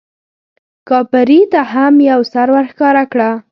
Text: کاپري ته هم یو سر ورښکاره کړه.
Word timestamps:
کاپري 0.89 1.39
ته 1.51 1.61
هم 1.73 1.93
یو 2.09 2.19
سر 2.33 2.47
ورښکاره 2.55 3.03
کړه. 3.11 3.29